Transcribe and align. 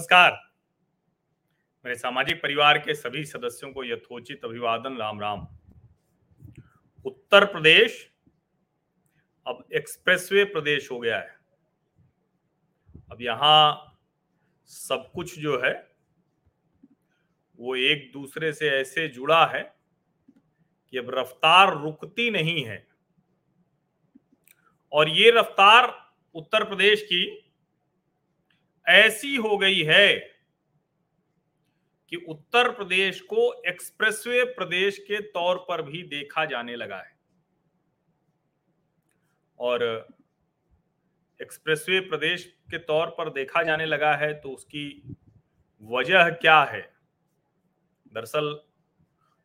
नमस्कार। 0.00 0.30
मेरे 1.84 1.94
सामाजिक 1.96 2.36
परिवार 2.36 2.78
के 2.78 2.94
सभी 2.94 3.24
सदस्यों 3.24 3.72
को 3.72 3.82
यथोचित 3.84 4.44
अभिवादन 4.44 4.96
राम 4.96 5.20
राम 5.20 5.40
उत्तर 7.04 7.44
प्रदेश 7.44 8.12
अब 9.46 9.64
एक्सप्रेसवे 9.72 10.44
प्रदेश 10.44 10.90
हो 10.90 11.00
गया 11.00 11.18
है। 11.18 11.36
अब 13.10 13.18
यहाँ 13.20 13.98
सब 14.64 15.10
कुछ 15.14 15.38
जो 15.38 15.60
है, 15.64 15.72
वो 17.58 17.76
एक 17.76 18.10
दूसरे 18.12 18.52
से 18.52 18.70
ऐसे 18.70 19.08
जुड़ा 19.08 19.44
है 19.46 19.62
कि 20.90 20.98
अब 20.98 21.10
रफ्तार 21.14 21.76
रुकती 21.78 22.30
नहीं 22.30 22.64
है। 22.64 22.86
और 24.92 25.08
ये 25.08 25.30
रफ्तार 25.30 25.94
उत्तर 26.34 26.64
प्रदेश 26.64 27.02
की 27.02 27.49
ऐसी 28.90 29.34
हो 29.36 29.56
गई 29.58 29.82
है 29.84 30.16
कि 32.12 32.16
उत्तर 32.28 32.70
प्रदेश 32.70 33.20
को 33.22 33.52
एक्सप्रेसवे 33.68 34.44
प्रदेश 34.52 34.98
के 34.98 35.20
तौर 35.22 35.64
पर 35.68 35.82
भी 35.82 36.02
देखा 36.04 36.44
जाने 36.44 36.76
लगा 36.76 36.96
है। 36.96 37.18
और 39.58 39.82
एक्सप्रेसवे 41.40 42.00
प्रदेश 42.00 42.44
के 42.70 42.78
तौर 42.78 43.10
पर 43.18 43.30
देखा 43.32 43.62
जाने 43.62 43.86
लगा 43.86 44.14
है 44.16 44.32
तो 44.34 44.48
उसकी 44.48 44.86
वजह 45.82 46.28
क्या 46.32 46.62
है? 46.62 46.80
दरअसल 48.12 48.48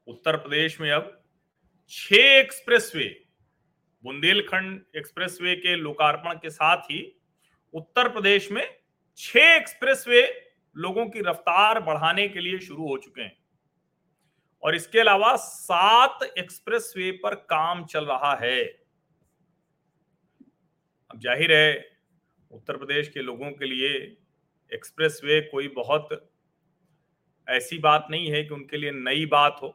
उत्तर 0.07 0.37
प्रदेश 0.37 0.79
में 0.81 0.89
अब 0.91 1.11
छह 1.91 2.39
एक्सप्रेसवे, 2.39 3.05
बुंदेलखंड 4.03 4.81
एक्सप्रेसवे 4.95 5.55
के 5.55 5.75
लोकार्पण 5.75 6.33
के 6.33 6.49
साथ 6.49 6.83
ही 6.83 7.01
उत्तर 7.73 8.09
प्रदेश 8.09 8.51
में 8.51 8.63
छह 9.19 9.55
एक्सप्रेसवे 9.55 10.21
लोगों 10.75 11.05
की 11.05 11.21
रफ्तार 11.21 11.79
बढ़ाने 11.79 12.27
के 12.27 12.39
लिए 12.39 12.59
शुरू 12.59 12.87
हो 12.87 12.97
चुके 12.97 13.21
हैं। 13.21 13.37
और 14.63 14.75
इसके 14.75 14.99
अलावा 14.99 15.35
सात 15.35 16.23
एक्सप्रेसवे 16.37 17.11
पर 17.23 17.35
काम 17.49 17.85
चल 17.85 18.05
रहा 18.05 18.33
है। 18.35 18.63
अब 21.11 21.19
ज़ाहिर 21.19 21.53
है, 21.53 21.85
उत्तर 22.51 22.77
प्रदेश 22.77 23.09
के 23.09 23.21
लोगों 23.21 23.51
के 23.51 23.65
लिए 23.65 23.91
एक्सप्रेसवे 24.71 25.39
कोई 25.41 25.67
बहुत 25.67 26.09
ऐसी 27.47 27.77
बात 27.77 28.07
नहीं 28.11 28.31
है 28.31 28.43
कि 28.43 28.53
उनके 28.53 28.77
लिए 28.77 28.91
नई 28.91 29.25
बात 29.25 29.59
हो। 29.61 29.73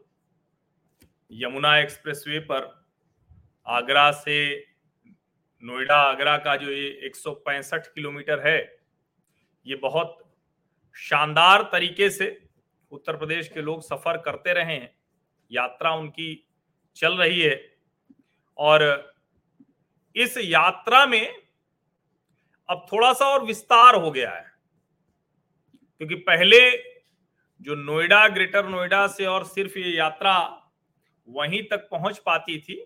यमुना 1.33 1.77
एक्सप्रेसवे 1.79 2.39
पर 2.41 2.69
आगरा 3.67 4.11
से 4.13 4.37
नोएडा, 5.63 5.97
आगरा 5.97 6.37
का 6.39 6.57
जो 6.57 6.71
ये 6.71 6.89
एक 7.07 7.17
सौ 7.17 7.33
पैंसठ 7.47 7.87
किलोमीटर 7.87 8.47
है 8.49 8.80
ये 9.67 9.77
बहुत 9.77 10.17
शानदार 10.97 11.63
तरीके 11.63 12.11
से 12.11 12.29
उत्तर 12.93 13.17
प्रदेश 13.17 13.49
के 13.49 13.63
लोग 13.63 13.83
सफ़र 13.83 14.17
करते 14.17 14.53
रहे 14.53 14.75
हैं। 14.75 14.95
यात्रा 15.51 15.95
उनकी 15.95 16.47
चल 16.97 17.17
रही 17.17 17.41
है। 17.41 17.57
और 18.59 18.83
इस 20.17 20.37
यात्रा 20.39 21.05
में 21.07 21.43
अब 22.69 22.87
थोड़ा 22.93 23.13
सा 23.13 23.27
और 23.27 23.45
विस्तार 23.45 23.95
हो 23.95 24.11
गया 24.11 24.31
है। 24.31 24.53
क्योंकि 26.01 26.15
पहले 26.15 26.61
जो 27.61 27.75
नोएडा, 27.75 28.29
ग्रेटर 28.29 28.69
नोएडा 28.69 29.07
से 29.07 29.27
और 29.27 29.45
सिर्फ़ 29.45 29.79
ये 29.79 29.97
यात्रा 29.97 30.39
वहीं 31.29 31.63
तक 31.63 31.89
पहुँच 31.91 32.19
पाती 32.19 32.59
थी 32.59 32.81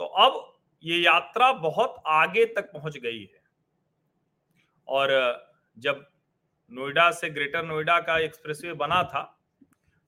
तो 0.00 0.04
अब 0.04 0.56
ये 0.84 0.98
यात्रा 0.98 1.52
बहुत 1.52 2.02
आगे 2.06 2.44
तक 2.46 2.72
पहुँच 2.72 2.96
गई 2.98 3.20
है। 3.22 3.42
और 4.88 5.10
जब 5.78 6.08
नोएडा 6.70 7.10
से 7.10 7.30
ग्रेटर 7.30 7.64
नोएडा 7.64 8.00
का 8.00 8.18
एक्सप्रेसवे 8.18 8.72
बना 8.72 9.02
था 9.02 9.34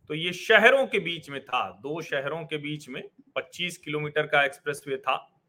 तो 0.08 0.14
ये 0.14 0.32
शहरों 0.32 0.86
के 0.86 0.98
बीच 0.98 1.30
में 1.30 1.44
था, 1.44 1.70
दो 1.70 2.02
शहरों 2.02 2.44
के 2.44 2.56
बीच 2.56 2.88
में 2.88 3.02
25 3.34 3.76
किलोमीटर 3.76 4.26
का 4.26 4.44
एक्सप्रेसवे 4.44 4.96
था। 4.96 5.42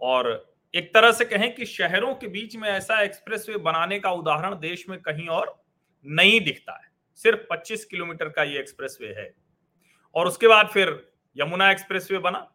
और 0.00 0.54
एक 0.74 0.94
तरह 0.94 1.12
से 1.12 1.24
कहें 1.24 1.54
कि 1.54 1.66
शहरों 1.66 2.14
के 2.14 2.26
बीच 2.26 2.56
में 2.56 2.68
ऐसा 2.68 3.02
एक्सप्रेसवे 3.02 3.56
बनाने 3.56 4.00
का 4.00 4.10
उदाहरण 4.10 4.54
देश 4.54 4.88
में 4.88 5.00
कहीं 5.00 5.28
और 5.28 5.64
नहीं 6.06 6.40
दिखता 6.40 6.72
है। 6.72 6.90
सिर्फ़ 7.14 7.40
25 7.50 7.84
किलोमीटर 7.84 8.28
का 8.28 8.42
ये 8.42 8.58
एक्सप्रेसवे 8.58 9.08
है। 9.08 9.34
और 10.14 10.26
उसके 10.26 10.48
बाद 10.48 10.68
फिर 10.68 11.12
यमुना 11.36 11.70
एक्सप्रेसवे 11.70 12.18
बना। 12.18 12.52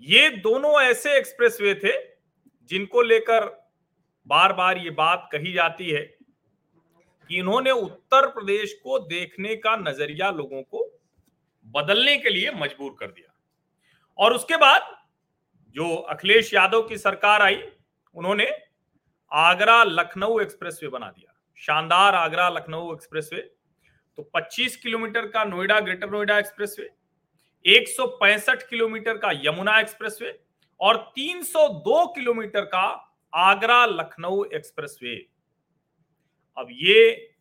ये 0.00 0.30
दोनों 0.30 0.82
ऐसे 0.82 1.16
एक्सप्रेसवे 1.16 1.74
थे 1.74 1.92
जिनको 2.64 3.02
लेकर 3.02 3.61
बार 4.26 4.52
बार 4.52 4.78
ये 4.78 4.90
बात 4.90 5.28
कही 5.32 5.52
जाती 5.52 5.90
है 5.90 6.02
कि 7.30 7.36
इन्होंने 7.36 7.70
उत्तर 7.70 8.26
प्रदेश 8.26 8.72
को 8.72 8.98
देखने 8.98 9.56
का 9.56 9.76
नज़रिया 9.76 10.30
लोगों 10.30 10.62
को 10.62 11.00
बदलने 11.66 12.16
के 12.16 12.30
लिए 12.30 12.50
मजबूर 12.50 12.96
कर 13.00 13.06
दिया। 13.06 13.34
और 14.18 14.34
उसके 14.34 14.56
बाद 14.56 15.02
जो 15.76 15.94
अखिलेश 15.94 16.54
यादव 16.54 16.82
की 16.82 16.98
सरकार 16.98 17.42
आई, 17.42 17.62
उन्होंने 18.14 18.50
आगरा 19.32 19.84
लखनऊ 19.84 20.40
एक्सप्रेसवे 20.40 20.88
बना 20.88 21.10
दिया। 21.10 21.34
शानदार 21.56 22.14
आगरा 22.14 22.48
लखनऊ 22.48 22.94
एक्सप्रेसवे। 22.94 23.40
तो 24.16 24.22
25 24.22 24.76
किलोमीटर 24.76 25.26
का 25.26 25.44
नोएडा, 25.44 25.80
ग्रेटर 25.80 26.10
नोएडा 26.10 26.38
एक्सप्रेसवे, 26.38 26.90
एक 27.66 27.88
सौ 27.88 28.06
पैंसठ 28.06 28.68
किलोमीटर 28.68 29.18
का 29.18 29.30
यमुना 29.32 29.80
एक्सप्रेसवे 29.80 30.40
और 30.80 31.12
302 31.14 32.06
किलोमीटर 32.06 32.60
का 32.60 33.11
आगरा 33.34 33.84
लखनऊ 33.86 34.44
एक्सप्रेसवे। 34.44 35.14
अब 36.56 36.68
ये 36.70 37.34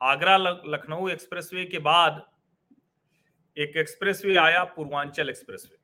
आगरा 0.00 0.36
लखनऊ 0.36 1.08
एक्सप्रेसवे 1.08 1.64
के 1.64 1.78
बाद 1.78 2.24
एक 3.56 3.76
एक्सप्रेसवे 3.76 4.36
आया 4.36 4.64
पूर्वांचल 4.64 5.28
एक्सप्रेसवे। 5.28 5.78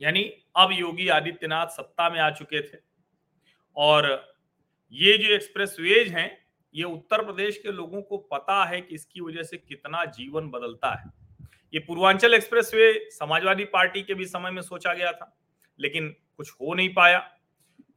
यानी 0.00 0.22
अब 0.56 0.72
योगी 0.72 1.08
आदित्यनाथ 1.08 1.66
सत्ता 1.66 2.10
में 2.10 2.20
आ 2.20 2.30
चुके 2.30 2.60
थे। 2.62 2.78
और 3.76 4.34
ये 4.92 5.18
जो 5.18 5.34
एक्सप्रेसवेज 5.34 6.12
हैं, 6.12 6.46
ये 6.74 6.84
उत्तर 6.84 7.24
प्रदेश 7.24 7.58
के 7.58 7.72
लोगों 7.72 8.02
को 8.02 8.18
पता 8.18 8.64
है 8.64 8.80
कि 8.80 8.94
इसकी 8.94 9.20
वजह 9.20 9.42
से 9.42 9.56
कितना 9.56 10.04
जीवन 10.04 10.50
बदलता 10.50 10.94
है। 10.94 11.10
ये 11.74 11.80
पूर्वांचल 11.80 12.34
एक्सप्रेसवे 12.34 12.92
समाजवादी 13.10 13.64
पार्टी 13.64 14.02
के 14.02 14.14
भी 14.14 14.26
समय 14.26 14.50
में 14.50 14.62
सोचा 14.62 14.94
गया 14.94 15.12
था, 15.12 15.36
लेकिन 15.78 16.08
कुछ 16.36 16.50
हो 16.50 16.74
नहीं 16.74 16.94
पाया। 16.94 17.30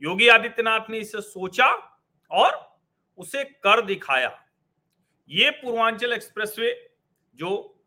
योगी 0.02 0.28
आदित्यनाथ 0.28 0.80
ने 0.90 0.98
इसे 0.98 1.22
सोचा 1.22 2.00
और 2.32 2.80
उसे 3.18 3.44
कर 3.44 3.82
दिखाया। 3.82 4.44
ये 5.30 5.50
पूर्वांचल 5.50 6.14
एक्सप्रेसवे 6.14 6.96
जो 7.36 7.80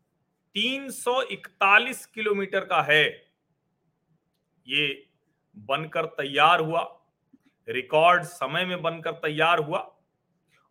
341 0.53 2.05
किलोमीटर 2.05 2.65
का 2.65 2.81
है, 2.81 3.31
ये 4.67 5.09
बनकर 5.55 6.05
तैयार 6.05 6.59
हुआ। 6.59 7.01
रिकॉर्ड 7.69 8.23
समय 8.23 8.65
में 8.65 8.81
बनकर 8.81 9.11
तैयार 9.11 9.59
हुआ। 9.59 9.95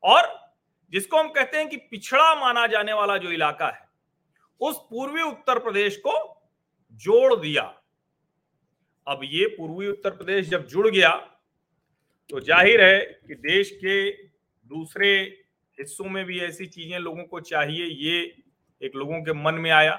और 0.02 0.52
जिसको 0.90 1.18
हम 1.18 1.28
कहते 1.28 1.56
हैं 1.56 1.68
कि 1.68 1.76
पिछड़ा 1.76 2.34
माना 2.34 2.66
जाने 2.66 2.92
वाला 2.92 3.16
जो 3.16 3.30
इलाका 3.30 3.68
है, 3.68 3.88
उस 4.60 4.78
पूर्वी 4.78 5.22
उत्तर 5.22 5.58
प्रदेश 5.58 5.96
को 5.96 6.42
जोड़ 6.92 7.36
दिया। 7.36 7.79
अब 9.10 9.20
ये 9.24 9.46
पूर्वी 9.48 9.86
उत्तर 9.88 10.10
प्रदेश 10.12 10.48
जब 10.48 10.66
जुड़ 10.68 10.88
गया 10.88 11.10
तो 12.30 12.40
ज़ाहिर 12.40 12.80
है 12.80 12.98
कि 13.00 13.34
देश 13.36 13.70
के 13.74 14.10
दूसरे 14.70 15.10
हिस्सों 15.78 16.04
में 16.06 16.24
भी 16.24 16.38
ऐसी 16.40 16.66
चीज़ें 16.66 16.98
लोगों 16.98 17.24
को 17.24 17.40
चाहिए, 17.40 17.84
ये 17.86 18.20
एक 18.82 18.96
लोगों 18.96 19.20
के 19.22 19.32
मन 19.34 19.54
में 19.54 19.70
आया। 19.70 19.98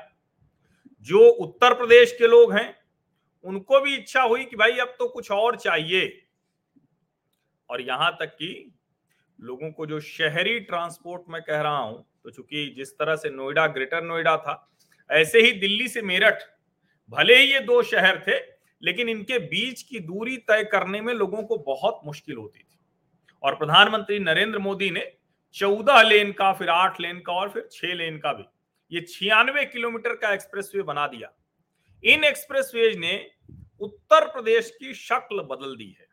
जो 1.07 1.19
उत्तर 1.19 1.73
प्रदेश 1.73 2.11
के 2.17 2.27
लोग 2.27 2.53
हैं, 2.53 2.75
उनको 3.45 3.79
भी 3.81 3.95
इच्छा 3.95 4.21
हुई 4.23 4.45
कि 4.45 4.55
भाई 4.55 4.77
अब 4.79 4.95
तो 4.99 5.07
कुछ 5.07 5.31
और 5.31 5.55
चाहिए। 5.57 6.21
और 7.69 7.81
यहाँ 7.81 8.11
तक 8.19 8.35
कि 8.35 8.71
लोगों 9.39 9.71
को 9.71 9.85
जो 9.85 9.99
शहरी 10.01 10.59
ट्रांसपोर्ट 10.61 11.21
में 11.29 11.41
कह 11.41 11.61
रहा 11.61 11.77
हूँ 11.77 12.05
तो 12.23 12.29
चूँकि 12.29 12.65
जिस 12.77 12.91
तरह 12.93 13.15
से 13.15 13.29
नोएडा, 13.31 13.67
ग्रेटर 13.67 14.03
नोएडा 14.03 14.35
था, 14.37 14.55
ऐसे 15.09 15.41
ही 15.41 15.51
दिल्ली 15.53 15.87
से 15.87 16.01
मेरठ, 16.03 16.43
भले 17.11 17.37
ही 17.37 17.51
ये 17.51 17.59
दो 17.61 17.81
शहर 17.83 18.23
थे 18.27 18.39
लेकिन 18.83 19.09
इनके 19.09 19.39
बीच 19.39 19.81
की 19.81 19.99
दूरी 19.99 20.37
तय 20.37 20.63
करने 20.63 21.01
में 21.01 21.13
लोगों 21.13 21.43
को 21.43 21.57
बहुत 21.57 21.99
मुश्किल 22.05 22.35
होती 22.35 22.59
थी। 22.59 22.79
और 23.43 23.55
प्रधानमंत्री 23.55 24.19
नरेंद्र 24.19 24.59
मोदी 24.59 24.91
ने 24.91 25.11
चौदह 25.53 26.01
लेन 26.01 26.31
का, 26.31 26.53
फिर 26.53 26.69
आठ 26.69 26.99
लेन 27.01 27.19
का 27.19 27.33
और 27.33 27.49
फिर 27.49 27.69
छह 27.71 27.93
लेन 27.93 28.17
का 28.17 28.33
भी, 28.33 28.43
ये 28.91 29.01
छियानवे 29.01 29.65
किलोमीटर 29.65 30.15
का 30.15 30.33
एक्सप्रेसवे 30.33 30.81
बना 30.81 31.07
दिया। 31.07 31.31
इन 32.03 32.23
एक्सप्रेसवेज 32.23 32.97
ने 32.97 33.31
उत्तर 33.79 34.27
प्रदेश 34.27 34.77
की 34.79 34.93
शक्ल 34.93 35.41
बदल 35.41 35.75
दी 35.75 35.97
है। 35.99 36.07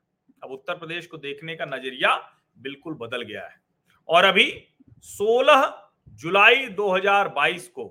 अब 0.45 0.51
उत्तर 0.51 0.75
प्रदेश 0.75 1.07
को 1.07 1.17
देखने 1.17 1.57
का 1.57 1.65
नज़रिया 1.65 2.33
बिल्कुल 2.59 2.95
बदल 2.95 3.23
गया 3.23 3.45
है। 3.45 3.61
और 4.09 4.25
अभी 4.25 4.69
16 5.03 5.91
जुलाई 6.09 6.67
2022 6.67 7.69
को 7.69 7.85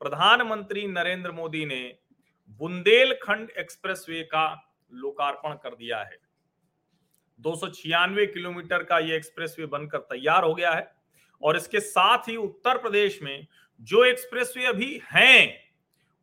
प्रधानमंत्री 0.00 0.86
नरेंद्र 0.86 1.30
मोदी 1.30 1.66
ने 1.66 1.98
बुंदेलखंड 2.50 3.50
एक्सप्रेसवे 3.58 4.22
का 4.24 4.46
लोकार्पण 4.92 5.54
कर 5.54 5.74
दिया 5.74 5.98
है। 6.00 6.18
दो 7.40 7.54
सौ 7.56 7.68
छियानवे 7.70 8.26
किलोमीटर 8.26 8.82
का 8.82 8.98
ये 9.00 9.16
एक्सप्रेसवे 9.16 9.66
बनकर 9.68 9.98
तैयार 10.10 10.44
हो 10.44 10.54
गया 10.54 10.72
है 10.72 10.90
और 11.42 11.56
इसके 11.56 11.80
साथ 11.80 12.28
ही 12.28 12.36
उत्तर 12.36 12.78
प्रदेश 12.78 13.18
में 13.22 13.46
जो 13.80 14.04
एक्सप्रेसवे 14.04 14.64
अभी 14.66 15.00
हैं, 15.12 15.64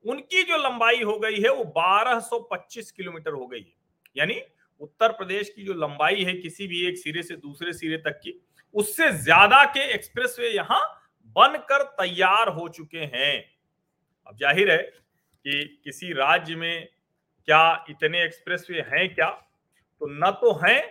उनकी 0.06 0.44
जो 0.44 0.58
लंबाई 0.60 1.02
हो 1.02 1.18
गई 1.20 1.42
है 1.42 1.50
वो 1.50 1.64
1225 1.74 2.92
किलोमीटर 2.92 3.32
हो 3.32 3.48
गई 3.48 3.60
है। 3.60 3.74
यानी 4.16 4.42
उत्तर 4.82 5.12
प्रदेश 5.12 5.50
की 5.50 5.64
जो 5.64 5.74
लंबाई 5.76 6.24
है 6.24 6.34
किसी 6.36 6.68
भी 6.68 6.86
एक 6.88 6.98
सिरे 6.98 7.24
से 7.24 7.36
दूसरे 7.38 7.74
सिरे 7.74 7.98
तक 8.00 8.20
की, 8.20 8.34
उससे 8.76 9.12
ज़्यादा 9.14 9.64
के 9.68 9.84
एक्सप्रेसवे 9.94 10.50
यहाँ 10.50 10.82
बनकर 11.36 11.84
तैयार 11.96 12.50
हो 12.50 12.68
चुके 12.70 12.98
हैं। 12.98 13.44
अब 14.28 14.38
ज़ाहिर 14.38 14.72
है 14.72 14.82
कि 15.46 15.82
किसी 15.84 16.12
राज्य 16.14 16.56
में 16.56 16.88
क्या 17.48 17.86
इतने 17.90 18.24
एक्सप्रेसवे 18.24 18.82
हैं 18.90 19.14
क्या? 19.14 19.30
तो 19.30 20.08
न 20.08 20.32
तो 20.42 20.54
हैं 20.58 20.82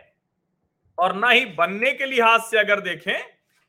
और 0.99 1.15
न 1.17 1.31
ही 1.31 1.45
बनने 1.55 1.93
के 1.93 2.07
लिहाज 2.07 2.41
से 2.43 2.59
अगर 2.59 2.81
देखें 2.83 3.21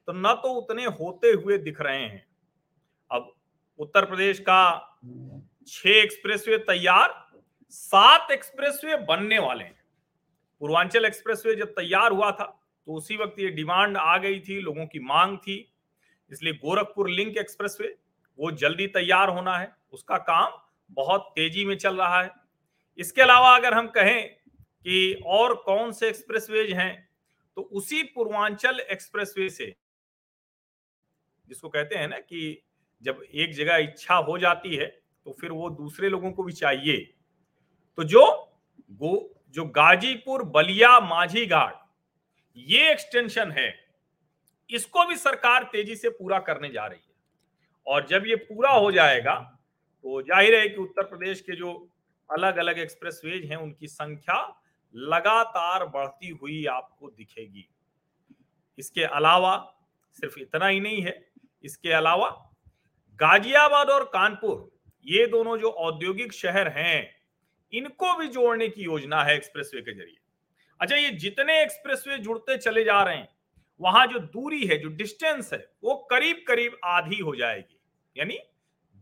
तो 0.08 0.14
न 0.14 0.34
तो 0.36 0.54
उतने 0.54 0.86
होते 0.86 1.32
हुए 1.34 1.58
दिख 1.60 1.82
रहे 1.82 2.00
हैं। 2.00 2.26
अब 3.12 3.32
उत्तर 3.80 4.06
प्रदेश 4.06 4.40
का 4.40 4.62
छह 5.68 5.90
एक्सप्रेसवे 5.92 6.58
तैयार, 6.60 7.14
सात 7.70 8.32
एक्सप्रेसवे 8.32 8.96
बनने 9.06 9.40
वाले 9.40 9.64
हैं। 9.64 9.80
पूर्वांचल 10.62 11.06
एक्सप्रेसवे 11.06 11.56
जब 11.56 11.72
तैयार 11.74 12.12
हुआ 12.12 12.32
था 12.32 12.46
तो 12.88 12.94
उसी 12.94 13.18
वक्त 13.18 13.40
ये 13.40 13.50
डिमांड 13.52 13.98
आ 13.98 14.18
गई 14.18 14.40
थी, 14.40 14.60
लोगों 14.62 14.86
की 14.86 15.00
मांग 15.02 15.38
थी। 15.38 15.58
इसलिए 16.32 16.54
गोरखपुर 16.56 17.10
लिंक 17.10 17.38
एक्सप्रेसवे 17.38 17.96
वो 18.40 18.52
जल्दी 18.54 18.88
तैयार 18.90 19.30
होना 19.30 19.58
है। 19.58 19.72
उसका 19.94 20.18
काम 20.20 20.52
बहुत 20.92 21.32
तेज़ी 21.36 21.66
में 21.66 21.78
चल 21.78 21.98
रहा 21.98 22.22
है। 22.22 22.30
इसके 23.00 23.22
अलावा 23.22 23.56
अगर 23.56 23.74
हम 23.74 23.88
कहें 23.90 24.28
कि 24.86 25.22
और 25.28 25.54
कौन 25.66 25.92
से 25.92 26.08
एक्सप्रेसवेज 26.10 26.72
हैं 26.74 27.10
तो 27.58 27.62
उसी 27.62 28.02
पूर्वांचल 28.06 28.80
एक्सप्रेसवे 28.82 29.50
से, 29.50 29.66
जिसको 31.48 31.70
कहते 31.70 31.96
हैं 31.96 32.08
ना 32.08 32.18
कि 32.20 32.62
जब 33.02 33.22
एक 33.26 33.54
जगह 33.54 33.76
इच्छा 33.78 34.16
हो 34.18 34.38
जाती 34.38 34.76
है 34.76 34.86
तो 35.26 35.32
फिर 35.32 35.52
वो 35.52 35.70
दूसरे 35.72 36.10
लोगों 36.10 36.32
को 36.32 36.44
भी 36.44 36.54
चाहिए। 36.54 36.98
तो 37.98 38.04
जो 38.06 38.26
गो, 38.92 39.44
जो 39.50 39.66
गाजीपुर 39.68 40.44
बलिया 40.46 41.00
माझी 41.00 41.46
घाट, 41.46 41.80
ये 42.58 42.92
एक्सटेंशन 42.92 43.52
है। 43.52 43.74
इसको 44.70 45.06
भी 45.06 45.16
सरकार 45.18 45.64
तेज़ी 45.72 45.96
से 45.96 46.10
पूरा 46.12 46.40
करने 46.42 46.70
जा 46.70 46.86
रही 46.86 47.00
है। 47.00 47.14
और 47.88 48.06
जब 48.08 48.28
ये 48.28 48.36
पूरा 48.38 48.72
हो 48.72 48.92
जाएगा 48.92 49.36
तो 50.06 50.22
ज़ाहिर 50.22 50.56
है 50.56 50.68
कि 50.70 50.76
उत्तर 50.76 51.04
प्रदेश 51.04 51.42
के 51.42 51.56
जो 51.56 51.72
अलग 52.30 52.58
अलग 52.58 52.80
एक्सप्रेसवेज 52.80 53.46
हैं, 53.46 53.58
उनकी 53.58 53.88
संख्या 53.88 54.36
लगातार 54.96 55.86
बढ़ती 55.88 56.30
हुई 56.32 56.66
आपको 56.68 57.10
दिखेगी। 57.10 57.68
इसके 58.78 59.04
अलावा 59.04 59.56
सिर्फ़ 60.18 60.40
इतना 60.40 60.68
ही 60.68 60.80
नहीं 60.80 61.02
है, 61.02 61.14
इसके 61.64 61.92
अलावा 61.94 62.30
गाजियाबाद 63.20 63.90
और 63.90 64.04
कानपुर, 64.06 64.70
ये 65.06 65.26
दोनों 65.28 65.58
जो 65.58 65.70
औद्योगिक 65.70 66.34
शहर 66.34 66.68
हैं, 66.70 67.16
इनको 67.74 68.18
भी 68.18 68.28
जोड़ने 68.28 68.68
की 68.70 68.84
योजना 68.84 69.24
है 69.24 69.36
एक्सप्रेसवे 69.36 69.82
के 69.82 69.94
ज़रिए। 69.94 70.18
अच्छा 70.80 70.96
ये 70.96 71.10
जितने 71.12 71.62
एक्सप्रेसवे 71.62 72.18
जुड़ते 72.20 72.58
चले 72.58 72.84
जा 72.84 73.02
रहे 73.04 73.16
हैं, 73.16 73.28
वहाँ 73.82 74.06
जो 74.08 74.20
दूरी 74.20 74.66
है, 74.66 74.78
जो 74.78 74.90
डिस्टेंस 74.90 75.54
है, 75.54 75.60
वो 75.84 75.96
करीब 76.12 76.44
करीब 76.48 76.80
आधी 76.86 77.20
हो 77.20 77.36
जाएगी। 77.36 77.80
यानी 78.16 78.38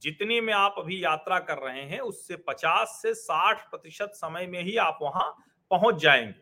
जितने 0.01 0.42
में 0.42 0.54
आप 0.54 0.75
अभी 0.78 1.04
यात्रा 1.04 1.40
कर 1.40 1.57
रहे 1.57 1.81
हैं, 1.81 2.00
उससे 2.00 2.36
50 2.36 3.00
से 3.01 3.13
60 3.13 3.57
प्रतिशत 3.72 4.12
समय 4.13 4.48
में 4.48 4.63
ही 4.63 4.75
आप 4.78 5.00
वहाँ 5.01 5.31
पहुँच 5.72 5.96
जाएँगे। 5.96 6.42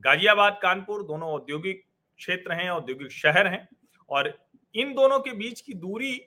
गाजियाबाद, 0.00 0.58
कानपुर 0.62 1.02
दोनों 1.02 1.28
औद्योगिक 1.28 1.84
क्षेत्र 2.16 2.52
हैं, 2.52 2.70
औद्योगिक 2.70 3.12
शहर 3.12 3.46
हैं 3.46 3.68
और 4.10 4.48
इन 4.74 4.94
दोनों 4.94 5.20
के 5.20 5.32
बीच 5.32 5.60
की 5.60 5.74
दूरी 5.74 6.20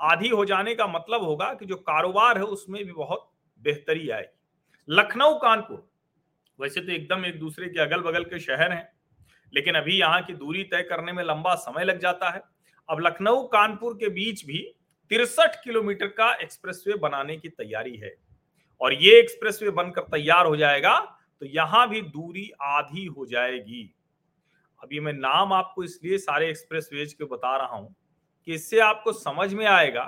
आधी 0.00 0.28
हो 0.28 0.44
जाने 0.44 0.74
का 0.74 0.86
मतलब 0.86 1.22
होगा 1.22 1.52
कि 1.54 1.66
जो 1.66 1.76
कारोबार 1.76 2.38
है, 2.38 2.44
उसमें 2.44 2.84
भी 2.84 2.92
बहुत 2.92 3.30
बेहतरी 3.62 4.08
आएगी। 4.10 4.38
लखनऊ, 4.88 5.34
कानपुर, 5.34 5.90
वैसे 6.60 6.80
तो 6.80 6.92
एकदम 6.92 7.24
एक 7.26 7.38
दूसरे 7.38 7.68
के 7.68 7.80
अगल 7.80 8.00
बगल 8.00 8.24
के 8.24 8.38
शहर 8.38 8.72
हैं, 8.72 8.92
लेकिन 9.54 9.74
अभी 9.74 9.98
यहाँ 9.98 10.22
की 10.22 10.34
दूरी 10.34 10.64
तय 10.64 10.82
करने 10.82 11.12
में 11.12 11.24
लंबा 11.24 11.54
समय 11.54 11.84
लग 11.84 11.98
जाता 11.98 12.30
है। 12.30 12.42
अब 12.88 13.00
लखनऊ, 13.00 13.42
कानपुर 13.42 13.94
के 13.94 14.08
बीच 14.08 14.44
भी 14.46 14.74
तिरसठ 15.10 15.62
किलोमीटर 15.64 16.06
का 16.08 16.32
एक्सप्रेसवे 16.34 16.94
बनाने 16.98 17.36
की 17.36 17.48
तैयारी 17.50 17.96
है। 17.96 18.14
और 18.80 18.94
ये 18.94 19.18
एक्सप्रेसवे 19.18 19.70
बनकर 19.72 20.02
तैयार 20.10 20.46
हो 20.46 20.56
जाएगा 20.56 20.98
तो 21.42 21.46
यहाँ 21.46 21.88
भी 21.88 22.00
दूरी 22.02 22.50
आधी 22.62 23.04
हो 23.06 23.26
जाएगी। 23.26 23.94
अभी 24.80 25.00
मैं 25.00 25.12
नाम 25.12 25.52
आपको 25.52 25.84
इसलिए 25.84 26.18
सारे 26.18 26.48
एक्सप्रेसवेज 26.48 27.12
के 27.12 27.24
बता 27.26 27.56
रहा 27.56 27.76
हूँ 27.76 27.94
कि 28.46 28.54
इससे 28.54 28.80
आपको 28.80 29.12
समझ 29.12 29.52
में 29.54 29.64
आएगा 29.66 30.02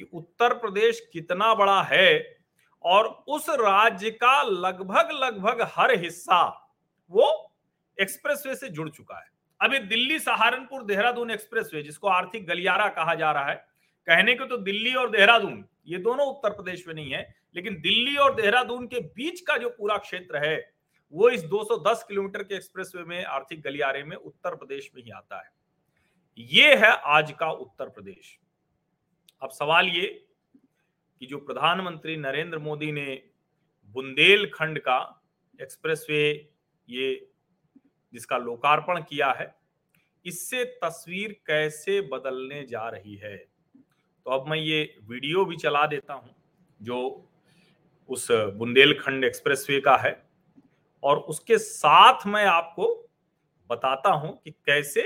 कि 0.00 0.08
उत्तर 0.12 0.54
प्रदेश 0.56 1.00
कितना 1.12 1.52
बड़ा 1.54 1.82
है 1.84 2.38
और 2.84 3.06
उस 3.28 3.48
राज्य 3.50 4.10
का 4.12 4.42
लगभग 4.42 5.10
लगभग 5.14 5.62
हर 5.74 5.98
हिस्सा 5.98 6.42
वो 7.12 7.30
एक्सप्रेसवे 7.98 8.54
से 8.54 8.68
जुड़ 8.68 8.88
चुका 8.88 9.18
है। 9.18 9.26
अभी 9.60 9.78
दिल्ली 9.80 10.18
सहारनपुर 10.18 10.82
देहरादून 10.84 11.30
एक्सप्रेसवे, 11.30 11.82
जिसको 11.82 12.08
आर्थिक 12.08 12.46
गलियारा 12.46 12.88
कहा 12.90 13.14
जा 13.14 13.32
रहा 13.32 13.44
है 13.44 13.66
कहने 14.08 14.34
को 14.34 14.44
तो 14.44 14.56
दिल्ली 14.56 14.94
और 14.94 15.10
देहरादून, 15.10 15.64
ये 15.86 15.98
दोनों 15.98 16.26
उत्तर 16.26 16.50
प्रदेश 16.50 16.86
में 16.88 16.94
नहीं 16.94 17.10
है, 17.12 17.34
लेकिन 17.56 17.74
दिल्ली 17.80 18.16
और 18.16 18.34
देहरादून 18.34 18.86
के 18.86 19.00
बीच 19.00 19.40
का 19.40 19.56
जो 19.56 19.68
पूरा 19.68 19.96
क्षेत्र 19.98 20.44
है, 20.46 20.72
वो 21.12 21.28
इस 21.30 21.42
210 21.44 22.02
किलोमीटर 22.02 22.42
के 22.42 22.54
एक्सप्रेसवे 22.54 23.02
में, 23.02 23.24
आर्थिक 23.24 23.60
गलियारे 23.62 24.02
में 24.04 24.16
उत्तर 24.16 24.54
प्रदेश 24.54 24.90
में 24.94 25.02
ही 25.02 25.10
आता 25.10 25.38
है। 25.38 25.50
ये 26.38 26.74
है 26.76 26.90
आज 27.06 27.32
का 27.32 27.50
उत्तर 27.50 27.88
प्रदेश। 27.88 28.38
अब 29.42 29.50
सवाल 29.50 29.88
ये 29.88 30.06
कि 31.20 31.26
जो 31.26 31.38
प्रधानमंत्री 31.38 32.16
नरेंद्र 32.16 32.58
मोदी 32.58 32.92
ने 32.92 33.22
बुंदेलखंड 33.96 34.78
का 34.78 34.98
एक्सप्रेसवे, 35.60 36.50
ये 36.88 37.30
जिसका 38.12 38.38
लोकार्पण 38.38 39.00
किया 39.00 39.30
है, 39.30 39.54
इससे 40.24 40.64
तस्वीर 40.64 41.32
कैसे 41.46 42.00
बदलने 42.00 42.64
जा 42.64 42.88
रही 42.88 43.14
है? 43.14 43.57
तो 44.28 44.32
अब 44.32 44.48
मैं 44.48 44.56
ये 44.58 44.80
वीडियो 45.08 45.44
भी 45.44 45.56
चला 45.56 45.84
देता 45.86 46.14
हूँ, 46.14 46.34
जो 46.80 47.28
उस 48.08 48.26
बुंदेलखंड 48.30 49.24
एक्सप्रेसवे 49.24 49.78
का 49.80 49.96
है, 49.96 50.10
और 51.02 51.18
उसके 51.28 51.58
साथ 51.58 52.26
मैं 52.26 52.44
आपको 52.46 52.88
बताता 53.70 54.10
हूँ 54.10 54.32
कि 54.44 54.50
कैसे 54.50 55.02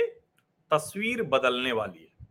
तस्वीर 0.71 1.23
बदलने 1.25 1.73
वाली 1.73 2.01
है। 2.01 2.27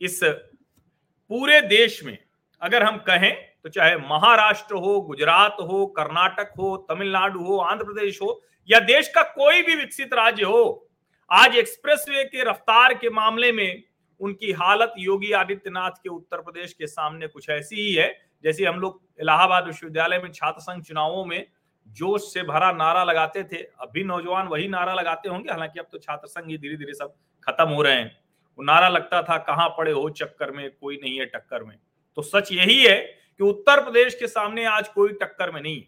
इस 0.00 0.20
पूरे 0.24 1.60
देश 1.62 2.02
में 2.04 2.16
अगर 2.62 2.82
हम 2.82 2.98
कहें 3.08 3.32
तो 3.64 3.68
चाहे 3.68 3.96
महाराष्ट्र 3.98 4.74
हो, 4.76 5.00
गुजरात 5.00 5.56
हो, 5.60 5.86
कर्नाटक 5.88 6.52
हो, 6.58 6.76
तमिलनाडु 6.90 7.40
हो, 7.40 7.58
आंध्र 7.58 7.84
प्रदेश 7.84 8.22
हो, 8.22 8.42
या 8.68 8.80
देश 8.86 9.12
का 9.14 9.22
कोई 9.34 9.62
भी 9.62 9.74
विकसित 9.74 10.14
राज्य 10.14 10.44
हो, 10.44 10.88
आज 11.30 11.56
एक्सप्रेसवे 11.56 12.24
के 12.26 12.50
रफ्तार 12.50 12.94
के 12.94 13.10
मामले 13.12 13.52
में 13.52 13.82
उनकी 14.20 14.52
हालत 14.52 14.94
योगी 14.98 15.32
आदित्यनाथ 15.32 15.90
के 16.02 16.08
उत्तर 16.08 16.40
प्रदेश 16.40 16.72
के 16.72 16.86
सामने 16.86 17.26
कुछ 17.26 17.48
ऐसी 17.50 17.76
ही 17.76 17.92
है, 17.94 18.12
जैसे 18.44 18.64
हम 18.64 18.80
लोग 18.80 19.00
इलाहाबाद 19.20 19.66
विश्वविद्यालय 19.66 20.18
में 20.18 20.30
छात्र 20.32 20.60
संघ 20.60 20.82
चुनावों 20.82 21.24
में 21.24 21.46
जोश 21.88 22.32
से 22.32 22.42
भरा 22.42 22.70
नारा 22.72 23.04
लगाते 23.04 23.42
थे। 23.44 23.56
अब 23.56 23.90
भी 23.92 24.04
नौजवान 24.04 24.46
वही 24.46 24.68
नारा 24.68 24.94
लगाते 24.94 25.28
होंगे, 25.28 25.50
हालाँकि 25.50 25.80
अब 25.80 25.86
तो 25.92 25.98
छात्र 25.98 26.28
संघ 26.28 26.48
ही 26.50 26.58
धीरे 26.58 26.76
धीरे 26.76 26.94
सब 26.94 27.14
खत्म 27.48 27.68
हो 27.68 27.82
रहे 27.82 27.94
हैं। 27.94 28.16
वो 28.58 28.64
नारा 28.64 28.88
लगता 28.88 29.22
था, 29.22 29.36
कहाँ 29.38 29.68
पड़े 29.68 29.92
हो 29.92 30.08
चक्कर 30.10 30.50
में, 30.50 30.70
कोई 30.70 30.98
नहीं 31.02 31.18
है 31.18 31.26
टक्कर 31.26 31.64
में। 31.64 31.76
तो 32.16 32.22
सच 32.22 32.52
यही 32.52 32.84
है 32.84 32.98
कि 32.98 33.44
उत्तर 33.44 33.82
प्रदेश 33.82 34.14
के 34.14 34.26
सामने 34.26 34.64
आज 34.64 34.88
कोई 34.88 35.12
टक्कर 35.12 35.50
में 35.50 35.60
नहीं 35.60 35.82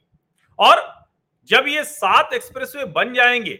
और 0.58 0.82
जब 1.50 1.64
ये 1.68 1.84
सात 1.84 2.32
एक्सप्रेसवे 2.32 2.84
बन 2.86 3.12
जाएँगे, 3.14 3.58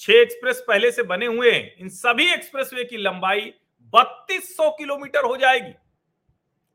छह 0.00 0.12
एक्सप्रेस 0.12 0.64
पहले 0.68 0.90
से 0.90 1.02
बने 1.02 1.26
हुए 1.26 1.50
हैं, 1.52 1.74
इन 1.76 1.88
सभी 1.88 2.32
एक्सप्रेसवे 2.32 2.84
की 2.84 2.96
लंबाई 2.96 3.52
बत्तीस 3.94 4.56
किलोमीटर 4.60 5.24
हो 5.24 5.36
जाएगी। 5.36 5.72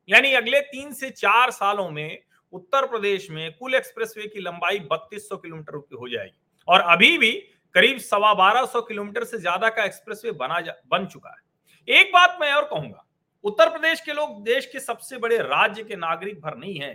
यानी 0.10 0.34
अगले 0.34 0.60
तीन 0.62 0.92
से 0.94 1.10
चार 1.10 1.52
सालों 1.52 1.90
में 1.90 2.20
उत्तर 2.54 2.86
प्रदेश 2.88 3.30
में 3.32 3.52
कुल 3.54 3.76
एक्सप्रेसवे 3.76 4.28
की 4.28 4.40
लंबाई 4.40 4.80
3200 4.82 5.38
किलोमीटर 5.38 5.78
की 5.78 5.96
हो 5.96 6.10
जाएगी। 6.10 6.38
और 6.68 6.82
अभी 6.82 7.18
भी 7.18 7.32
करीब 7.76 7.98
सवा 8.00 8.34
बारह 8.34 8.66
सौ 8.66 8.82
किलोमीटर 8.82 9.24
से 9.24 9.38
ज़्यादा 9.38 9.70
का 9.70 9.84
एक्सप्रेसवे 9.84 10.32
बना 10.34 10.60
बन 10.88 11.06
चुका 11.06 11.30
है। 11.30 11.96
एक 11.96 12.12
बात 12.14 12.38
मैं 12.42 12.52
और 12.54 12.66
कहूँगा, 12.66 13.06
उत्तर 13.44 13.70
प्रदेश 13.70 14.02
के 14.02 14.14
लोग 14.14 14.44
देश 14.44 14.66
के 14.66 14.80
सबसे 14.80 15.18
बड़े 15.18 15.38
राज्य 15.38 15.84
के 15.84 15.96
नागरिक 15.96 16.40
भर 16.42 16.58
नहीं 16.58 16.76
है। 16.76 16.94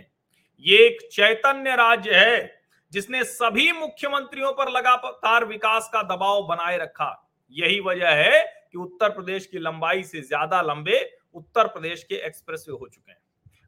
ये 0.65 0.77
एक 0.87 1.07
चैतन्य 1.11 1.75
राज्य 1.75 2.15
है, 2.15 2.61
जिसने 2.93 3.23
सभी 3.23 3.71
मुख्यमंत्रियों 3.71 4.51
पर 4.53 4.69
लगातार 4.71 5.45
विकास 5.45 5.89
का 5.93 6.01
दबाव 6.05 6.41
बनाए 6.47 6.77
रखा। 6.77 7.11
यही 7.55 7.79
वजह 7.79 8.09
है 8.09 8.41
कि 8.73 8.77
उत्तर 8.77 9.09
प्रदेश 9.09 9.45
की 9.45 9.59
लंबाई 9.59 10.03
से 10.03 10.21
ज़्यादा 10.21 10.61
लंबे 10.61 10.99
उत्तर 11.35 11.67
प्रदेश 11.67 12.03
के 12.03 12.15
एक्सप्रेसवे 12.17 12.73
हो 12.73 12.87
चुके 12.87 13.11
हैं। 13.11 13.19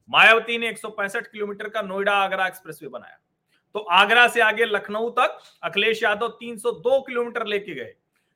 मायावती 0.10 0.58
ने 0.58 0.70
एक 0.70 0.77
सौ 0.77 0.89
पैंसठ 0.91 1.27
किलोमीटर 1.27 1.70
का 1.70 1.81
नोएडा 1.81 2.13
आगरा 2.13 2.48
एक्सप्रेसवे 2.48 2.88
बनाया। 2.89 3.17
तो 3.75 3.79
आगरा 3.79 4.27
से 4.27 4.41
आगे 4.41 4.65
लखनऊ 4.65 5.10
तक 5.10 5.38
अखिलेश 5.63 6.03
यादव 6.03 6.38
302 6.39 7.00
किलोमीटर 7.01 7.46
लेके 7.48 7.75
गए। 7.75 7.93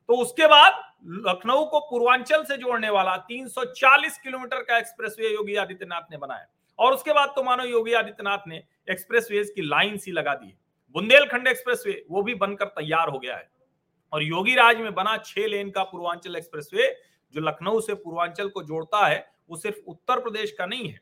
तो 0.10 0.16
उसके 0.16 0.48
बाद 0.48 0.84
लखनऊ 1.26 1.66
को 1.66 1.80
पूर्वांचल 1.80 2.44
से 2.44 2.58
जोड़ने 2.58 2.90
वाला 2.90 3.16
340 3.30 4.18
किलोमीटर 4.18 4.62
का 4.62 4.78
एक्सप्रेसवे 4.78 5.34
योगी 5.34 5.56
आदित्यनाथ 5.56 6.12
ने 6.12 6.18
बनाया। 6.18 6.46
और 6.80 6.94
उसके 6.94 7.14
बाद 7.14 7.34
तो 7.36 7.44
मानो 7.44 7.64
योगी 7.64 7.94
आदित्यनाथ 7.94 8.48
ने 8.48 8.64
एक्सप्रेसवे 8.90 9.44
की 9.46 9.62
लाइन 9.62 9.98
सी 9.98 10.12
लगा 10.12 10.34
दी 10.34 10.56
बुंदेलखंड 10.96 11.48
एक्सप्रेसवे, 11.48 12.06
वो 12.10 12.22
भी 12.24 12.34
बनकर 12.36 12.66
तैयार 12.68 13.10
हो 13.10 13.20
गया 13.20 13.36
है। 13.36 13.50
और 14.14 14.24
योगी 14.24 14.56
राज 14.56 14.78
में 14.78 14.94
बना 14.94 15.18
छह 15.18 15.48
लेन 15.48 15.70
का 15.70 15.84
पूर्वांचल 15.84 16.36
एक्सप्रेसवे, 16.36 16.90
जो 17.34 17.42
लखनऊ 17.42 17.80
से 17.82 17.94
पूर्वांचल 17.94 18.50
को 18.50 18.64
जोड़ता 18.64 19.06
है, 19.08 19.28
वो 19.50 19.58
सिर्फ़ 19.58 19.78
उत्तर 19.88 20.20
प्रदेश 20.20 20.52
का 20.52 20.66
नहीं 20.66 20.90
है। 20.90 21.00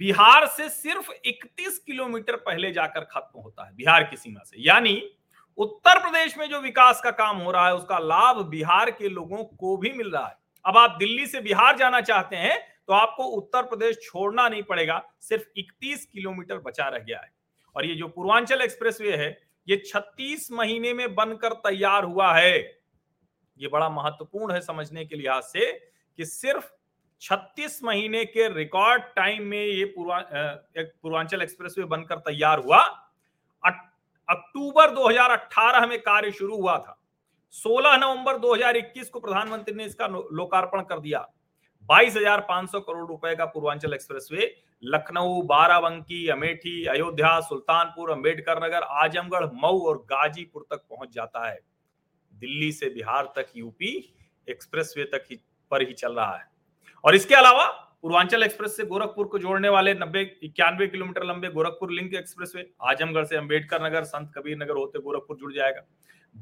बिहार 0.00 0.46
से 0.46 0.68
सिर्फ़ 0.68 1.10
31 1.26 1.78
किलोमीटर 1.78 2.36
पहले 2.36 2.72
जाकर 2.72 3.04
खत्म 3.04 3.40
होता 3.40 3.66
है, 3.66 3.74
बिहार 3.74 4.04
की 4.04 4.16
सीमा 4.16 4.42
से। 4.44 4.62
यानी 4.62 5.02
उत्तर 5.58 5.98
प्रदेश 6.00 6.36
में 6.38 6.48
जो 6.50 6.60
विकास 6.60 7.00
का 7.00 7.10
काम 7.10 7.38
हो 7.38 7.50
रहा 7.50 7.66
है, 7.66 7.74
उसका 7.74 7.98
लाभ 7.98 8.42
बिहार 8.46 8.90
के 8.90 9.08
लोगों 9.08 9.44
को 9.44 9.76
भी 9.76 9.92
मिल 9.92 10.10
रहा 10.10 10.26
है। 10.26 10.36
अब 10.64 10.76
आप 10.76 10.96
दिल्ली 10.98 11.26
से 11.26 11.40
बिहार 11.40 11.76
जाना 11.78 12.00
चाहते 12.00 12.36
हैं 12.36 12.58
तो 12.88 12.92
आपको 12.92 13.24
उत्तर 13.26 13.62
प्रदेश 13.62 13.98
छोड़ना 14.02 14.48
नहीं 14.48 14.62
पड़ेगा, 14.62 15.02
सिर्फ़ 15.20 15.44
31 15.56 16.04
किलोमीटर 16.06 16.58
बचा 16.58 16.88
रह 16.88 16.98
गया 16.98 17.18
है। 17.18 17.30
और 17.76 17.86
ये 17.86 17.94
जो 17.94 18.08
पूर्वांचल 18.08 18.60
एक्सप्रेसवे 18.60 19.16
है 19.16 19.30
ये 19.68 19.76
36 19.86 20.50
महीने 20.52 20.92
में 20.94 21.14
बनकर 21.14 21.52
तैयार 21.66 22.04
हुआ 22.04 22.32
है। 22.34 22.58
ये 23.58 23.68
बड़ा 23.68 23.88
महत्वपूर्ण 23.88 24.54
है 24.54 24.60
समझने 24.60 25.04
के 25.04 25.16
लिहाज 25.16 25.42
से 25.42 25.70
कि 26.18 26.24
सिर्फ़ 26.24 26.70
36 27.22 27.82
महीने 27.84 28.24
के 28.24 28.48
रिकॉर्ड 28.54 29.02
टाइम 29.16 29.42
में 29.42 29.64
ये 29.64 29.84
पूर्वा 29.84 30.18
पूर्वांचल 30.74 31.42
एक्सप्रेस 31.42 31.74
वे 31.78 31.84
बनकर 31.84 32.18
तैयार 32.20 32.58
हुआ। 32.58 32.80
अक्टूबर 34.28 34.90
2018 34.90 35.86
में 35.86 35.98
कार्य 36.00 36.30
शुरू 36.32 36.56
हुआ 36.56 36.76
था। 36.78 36.98
16 37.54 37.96
नवंबर 37.96 38.38
2021 38.38 39.08
को 39.08 39.20
प्रधानमंत्री 39.20 39.74
ने 39.74 39.84
इसका 39.84 40.06
लोकार्पण 40.06 40.82
कर 40.82 41.00
दिया। 41.00 41.26
22,500 41.88 42.80
करोड़ 42.80 43.06
रुपए 43.08 43.34
का 43.36 43.44
पूर्वांचल 43.46 43.92
एक्सप्रेसवे 43.94 44.54
लखनऊ 44.82 45.40
बाराबंकी 45.42 46.26
अमेठी 46.28 46.84
अयोध्या 46.86 47.40
सुल्तानपुर 47.40 48.10
अंबेडकर 48.10 48.62
नगर 48.64 48.82
आजमगढ़ 48.96 49.46
मऊ 49.54 49.80
और 49.88 49.96
गाजीपुर 50.10 50.66
तक 50.70 50.80
पहुँच 50.80 51.12
जाता 51.14 51.46
है। 51.48 51.58
दिल्ली 52.34 52.70
से 52.72 52.88
बिहार 52.90 53.32
तक 53.36 53.46
यूपी 53.56 53.92
एक्सप्रेसवे 54.48 55.04
तक 55.04 55.24
ही 55.30 55.40
पर 55.70 55.82
ही 55.82 55.92
चल 55.94 56.12
रहा 56.12 56.36
है। 56.36 56.50
और 57.04 57.14
इसके 57.14 57.34
अलावा 57.34 57.66
पूर्वांचल 58.02 58.42
एक्सप्रेस 58.42 58.76
से 58.76 58.84
गोरखपुर 58.86 59.26
को 59.26 59.38
जोड़ने 59.38 59.68
वाले 59.68 59.94
नब्बे 59.94 60.20
इक्यानवे 60.42 60.86
किलोमीटर 60.86 61.24
लंबे 61.24 61.48
Gorakhpur 61.50 61.90
link 61.92 62.14
express 62.14 62.52
way 62.56 62.68
Azamgarh 62.82 63.24
से 63.24 63.36
अंबेडकर 63.36 63.82
नगर 63.82 64.04
संत 64.04 64.32
कबीर 64.36 64.56
नगर 64.56 64.76
होते 64.76 64.98
गोरखपुर 64.98 65.36
जुड़ 65.36 65.52
जाएगा। 65.52 65.82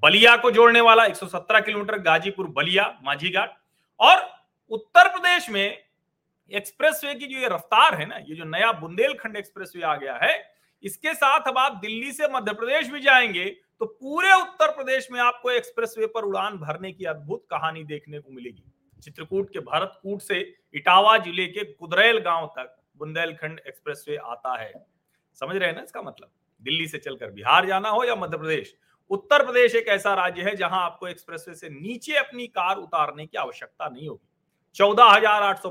बलिया 0.02 0.36
को 0.36 0.50
जोड़ने 0.50 0.80
वाला 0.80 1.04
117 1.06 1.60
किलोमीटर 1.60 1.98
गाजीपुर 2.00 2.46
बलिया 2.56 2.84
माझीघाट 3.04 3.56
और 4.00 4.28
उत्तर 4.70 5.08
प्रदेश 5.08 5.48
में 5.50 5.78
एक्सप्रेस 6.50 7.00
वे 7.04 7.14
की 7.14 7.26
जो 7.26 7.38
ये 7.38 7.48
रफ्तार 7.48 7.94
है 7.94 8.06
ना, 8.06 8.16
ये 8.18 8.34
जो 8.36 8.44
नया 8.46 8.70
बुंदेलखंड 8.72 9.36
एक्सप्रेस 9.36 9.72
वे 9.76 9.82
आ 9.82 9.94
गया 9.96 10.14
है, 10.16 10.42
इसके 10.84 11.14
साथ 11.14 11.48
अब 11.48 11.58
आप 11.58 11.80
दिल्ली 11.82 12.12
से 12.12 12.28
मध्य 12.32 12.52
प्रदेश 12.54 12.88
भी 12.88 13.00
जाएँगे 13.00 13.44
तो 13.80 13.86
पूरे 13.86 14.32
उत्तर 14.32 14.70
प्रदेश 14.70 15.08
में 15.12 15.18
आपको 15.20 15.50
एक्सप्रेस 15.50 15.94
वे 15.98 16.06
पर 16.06 16.24
उड़ान 16.24 16.56
भरने 16.58 16.92
की 16.92 17.04
अद्भुत 17.06 17.44
कहानी 17.50 17.84
देखने 17.84 18.18
को 18.18 18.30
मिलेगी। 18.30 18.62
चित्रकूट 19.02 19.50
के 19.52 19.60
भरतकूट 19.60 20.20
से 20.20 20.40
इटावा 20.74 21.16
ज़िले 21.18 21.46
के 21.46 21.64
कुदरेल 21.64 22.18
गाँव 22.20 22.46
तक 22.58 22.76
बुंदेलखंड 22.98 23.60
एक्सप्रेसवे 23.66 24.16
आता 24.16 24.56
है। 24.60 24.72
समझ 25.38 25.56
रहे 25.56 25.68
हैं 25.68 25.76
ना 25.76 25.82
इसका 25.82 26.02
मतलब? 26.02 26.30
दिल्ली 26.62 26.86
से 26.88 26.98
चलकर 26.98 27.30
बिहार 27.30 27.66
जाना 27.66 27.88
हो 27.88 28.04
या 28.04 28.14
मध्य 28.16 28.38
प्रदेश, 28.38 28.74
उत्तर 29.10 29.44
प्रदेश 29.44 29.74
एक 29.74 29.88
ऐसा 29.88 30.14
राज्य 30.14 30.42
है 30.42 30.56
जहाँ 30.56 30.84
आपको 30.84 31.08
एक्सप्रेसवे 31.08 31.54
से 31.54 31.68
नीचे 31.70 32.16
अपनी 32.18 32.46
कार 32.48 32.76
उतारने 32.76 33.26
की 33.26 33.38
आवश्यकता 33.38 33.88
नहीं 33.88 34.08
होगी। 34.08 34.26
चौदह 34.76 35.04
हज़ार 35.04 35.42
आठ 35.42 35.62
सौ 35.62 35.70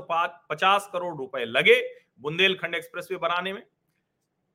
पचास 0.50 0.88
करोड़ 0.92 1.16
रुपए 1.16 1.44
लगे 1.44 1.80
बुंदेलखंड 2.20 2.74
एक्सप्रेसवे 2.74 3.16
बनाने 3.16 3.52
में। 3.52 3.62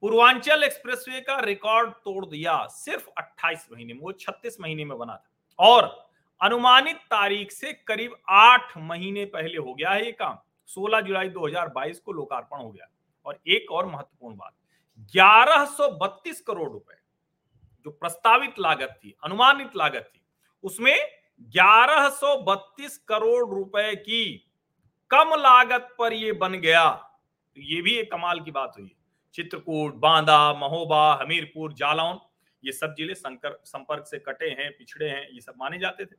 पूर्वांचल 0.04 0.64
एक्सप्रेसवे 0.64 1.22
का 1.22 1.40
रिकॉर्ड 1.40 1.92
तोड़ 2.06 2.26
दिया 2.26 2.66
सिर्फ़ 2.68 3.08
28 3.18 3.68
महीने 3.72 3.94
में, 3.94 4.02
वो 4.02 4.12
36 4.12 4.58
महीने 4.62 4.86
में 4.86 4.98
बना 4.98 5.16
था। 5.16 5.30
और 5.60 6.10
अनुमानित 6.42 6.98
तारीख 7.12 7.52
से 7.52 7.74
करीब 7.88 8.16
आठ 8.30 8.78
महीने 8.78 9.26
पहले 9.26 9.58
हो 9.58 9.74
गया 9.74 9.90
है 9.90 10.06
ये 10.06 10.12
काम। 10.12 10.38
16 10.70 11.02
जुलाई 11.02 11.30
2022 11.30 12.00
को 12.00 12.12
लोकार्पण 12.12 12.58
हो 12.58 12.70
गया। 12.70 12.88
और 13.26 13.40
एक 13.48 13.72
और 13.72 13.86
महत्वपूर्ण 13.86 14.36
बात 14.36 14.54
1132 15.14 16.42
करोड़ 16.42 16.72
रुपए 16.72 16.98
जो 17.86 17.92
प्रस्तावित 17.92 18.60
लागत 18.60 19.00
थी, 19.04 19.16
अनुमानित 19.24 19.76
लागत 19.76 20.10
थी, 20.14 20.22
उसमें 20.64 20.98
1132 21.42 22.98
करोड़ 22.98 23.56
रुपए 23.56 23.96
की 23.96 24.52
कम 25.12 25.34
लागत 25.36 25.96
पर 26.00 26.14
यह 26.14 26.34
बन 26.34 26.54
गया। 26.54 26.90
तो 26.90 27.62
ये 27.62 27.82
भी 27.82 27.92
एक 27.92 28.12
कमाल 28.12 28.40
की 28.40 28.52
बात 28.52 28.74
हुई। 28.80 28.96
चित्रकूट, 29.34 29.96
बांदा, 29.96 30.54
महोबा, 30.54 31.20
हमीरपुर, 31.22 31.74
जालौन, 31.74 32.20
ये 32.64 32.72
सब 32.72 32.96
ज़िले 32.98 33.14
संकर, 33.14 33.62
संपर्क 33.66 34.06
से 34.08 34.20
कटे 34.20 34.50
हैं, 34.50 34.72
पिछड़े 34.72 35.10
हैं, 35.10 35.30
ये 35.32 35.42
सब 35.42 35.54
माने 35.60 35.78
जाते 35.78 36.06
थे। 36.06 36.16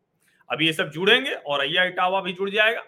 अब 0.50 0.62
ये 0.62 0.72
सब 0.72 0.90
जुड़ेंगे 0.90 1.30
और 1.30 1.60
अय्या 1.60 1.84
इटावा 1.84 2.20
भी 2.20 2.32
जुड़ 2.32 2.50
जाएगा। 2.50 2.82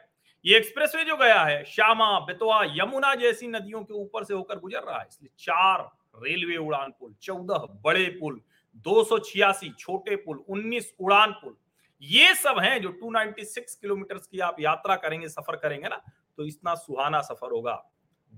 ये 0.45 0.57
एक्सप्रेसवे 0.57 1.05
जो 1.05 1.17
गया 1.17 1.45
है, 1.45 1.65
श्यामा, 1.65 2.19
बेतवा, 2.21 2.63
यमुना 2.65 3.15
जैसी 3.15 3.49
नदियों 3.49 3.83
के 3.85 3.95
ऊपर 3.95 4.25
से 4.25 4.35
होकर 4.35 4.59
गुजर 4.59 4.81
रहा 4.81 4.99
है। 4.99 5.07
इसलिए 5.09 5.31
चार 5.39 5.91
रेलवे 6.25 6.57
उड़ान 6.57 6.91
पुल, 6.91 7.15
चौदह 7.23 7.67
बड़े 7.85 8.05
पुल, 8.05 8.41
दो 8.77 9.05
सौ 9.05 9.19
छियासी 9.19 9.71
छोटे 9.79 10.17
पुल 10.17 10.45
19 10.49 10.95
उड़ान 11.01 11.33
पुल 11.33 11.57
ये 12.03 12.35
सब 12.35 12.59
हैं 12.59 12.81
जो 12.83 12.89
296 12.95 13.75
किलोमीटर 13.75 14.19
की 14.21 14.41
आप 14.41 14.57
यात्रा 14.61 14.97
करेंगे, 14.97 15.29
सफ़र 15.29 15.57
करेंगे 15.57 15.89
ना 15.89 16.01
तो 16.39 16.45
इतना 16.45 16.75
सुहाना 16.75 17.21
सफ़र 17.23 17.53
होगा। 17.53 17.75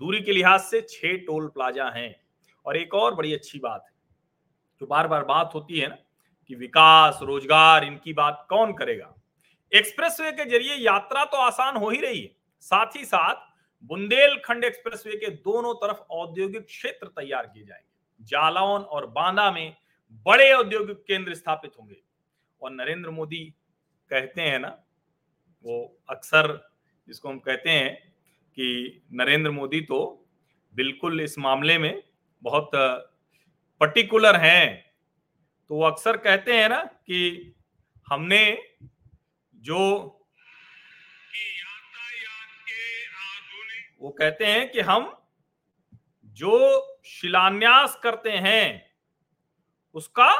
दूरी 0.01 0.21
के 0.21 0.33
लिहाज 0.33 0.61
से 0.61 0.81
छह 0.81 1.17
टोल 1.17 1.49
प्लाजा 1.49 1.89
हैं। 1.91 2.15
और 2.67 2.77
एक 2.77 2.95
और 2.95 3.15
बड़ी 3.15 3.33
अच्छी 3.35 3.59
बात 3.59 3.85
है, 3.87 3.93
जो 4.81 4.87
बार 4.87 5.09
बार 5.09 5.25
बात 5.25 5.51
होती 5.55 5.79
है 5.79 5.89
ना, 5.89 5.97
कि 6.51 6.55
विकास, 6.55 7.19
रोज़गार, 7.23 7.85
इनकी 7.85 8.13
बात 8.13 8.47
कौन 8.51 8.73
करेगा? 8.73 9.15
एक्सप्रेसवे 9.73 10.33
के 10.33 10.45
ज़रिए 10.45 10.75
यात्रा 10.77 11.25
तो 11.25 11.37
आसान 11.37 11.77
हो 11.77 11.91
ही 11.91 12.01
रही 12.01 12.21
है। 12.21 12.31
साथ 12.63 12.97
ही 12.97 13.05
साथ 13.05 13.49
बुंदेलखंड 13.85 14.65
एक्सप्रेसवे 14.65 15.17
के 15.17 15.31
दोनों 15.31 15.75
तरफ़ 15.77 16.01
औद्योगिक 16.13 16.65
क्षेत्र 16.65 17.07
तैयार 17.09 17.47
किए 17.47 17.65
जाएँगे। 17.65 18.25
जालौन 18.25 18.83
और 18.83 19.07
बांदा 19.07 19.51
में 19.51 19.77
बड़े 20.27 20.53
औद्योगिक 20.53 21.05
केंद्र 21.07 21.35
स्थापित 21.35 21.73
होंगे। 21.81 21.97
और 22.63 22.71
नरेंद्र 22.71 23.11
मोदी 23.11 23.45
कहते 24.11 24.43
हैं 24.43 24.59
ना, 24.59 24.69
वो 25.65 26.03
अक्सर 26.11 26.49
जिसको 27.09 27.29
हम 27.29 27.39
कहते 27.39 27.71
हैं 27.71 27.95
कि 28.59 29.03
नरेंद्र 29.13 29.51
मोदी 29.51 29.81
तो 29.81 29.99
बिल्कुल 30.75 31.21
इस 31.21 31.39
मामले 31.39 31.79
में 31.79 32.03
बहुत 32.43 32.71
पर्टिकुलर 33.81 34.37
हैं। 34.37 34.93
तो 35.71 35.75
वो 35.75 35.85
अक्सर 35.85 36.17
कहते 36.17 36.55
हैं 36.55 36.69
ना 36.69 36.83
कि 37.07 37.55
हमने 38.07 38.43
जो 39.55 39.79
वो 44.01 44.11
कहते 44.11 44.47
हैं 44.47 44.71
कि 44.71 44.81
हम 44.81 45.13
जो 46.37 46.53
शिलान्यास 47.07 47.99
करते 48.03 48.31
हैं, 48.31 48.91
उसका 49.95 50.31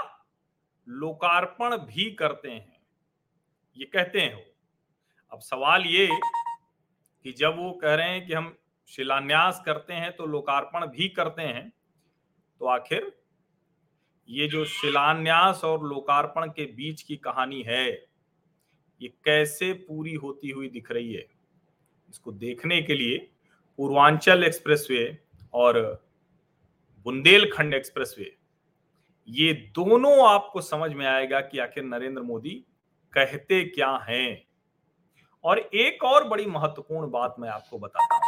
लोकार्पण 0.87 1.77
भी 1.79 2.11
करते 2.11 2.51
हैं। 2.51 2.81
ये 3.77 3.85
कहते 3.85 4.21
हैं 4.21 4.35
वो। 4.35 4.43
अब 5.33 5.41
सवाल 5.41 5.85
ये 5.87 6.09
कि 7.25 7.33
जब 7.33 7.57
वो 7.59 7.71
कह 7.73 7.95
रहे 7.95 8.11
हैं 8.11 8.27
कि 8.27 8.33
हम 8.33 8.55
शिलान्यास 8.89 9.63
करते 9.67 9.95
हैं 9.95 10.11
तो 10.17 10.27
लोकार्पण 10.27 10.87
भी 10.87 11.09
करते 11.09 11.43
हैं 11.43 11.69
तो 12.61 12.67
आखिर 12.67 13.13
ये 14.29 14.47
जो 14.49 14.65
शिलान्यास 14.65 15.61
और 15.65 15.87
लोकार्पण 15.89 16.49
के 16.49 16.65
बीच 16.67 17.03
की 17.03 17.17
कहानी 17.17 17.63
है, 17.63 17.87
ये 19.01 19.09
कैसे 19.25 19.73
पूरी 19.73 20.15
होती 20.15 20.51
हुई 20.51 20.69
दिख 20.69 20.91
रही 20.93 21.13
है? 21.15 21.25
इसको 22.09 22.33
देखने 22.33 22.81
के 22.83 22.95
लिए 22.95 23.19
पूर्वांचल 23.79 24.45
एक्सप्रेसवे 24.45 25.19
और 25.55 25.81
बुंदेलखंड 27.07 27.75
एक्सप्रेसवे 27.75 28.37
ये 29.31 29.53
दोनों 29.53 30.29
आपको 30.29 30.61
समझ 30.61 30.93
में 30.93 31.07
आएगा 31.07 31.41
कि 31.41 31.59
आखिर 31.59 31.85
नरेंद्र 31.85 32.23
मोदी 32.23 32.65
कहते 33.13 33.65
क्या 33.65 34.07
हैं। 34.09 34.45
और 35.45 35.59
एक 35.59 36.05
और 36.05 36.29
बड़ी 36.29 36.47
महत्वपूर्ण 36.47 37.11
बात 37.11 37.37
मैं 37.39 37.49
आपको 37.49 37.79
बताता 37.79 38.15
हूँ। 38.15 38.23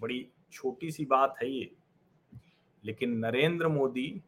बड़ी 0.00 0.28
छोटी 0.52 0.90
सी 0.90 1.04
बात 1.04 1.34
है 1.42 1.50
ये। 1.50 1.76
लेकिन 2.84 3.10
नरेंद्र 3.10 3.68
मोदी 3.68 4.22